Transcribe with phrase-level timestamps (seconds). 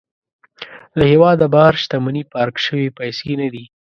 [0.97, 3.65] له هېواده بهر شتمني پارک شوې پيسې نه دي.